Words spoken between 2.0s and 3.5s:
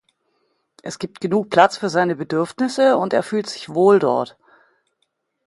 Bedürfnisse und er fühlt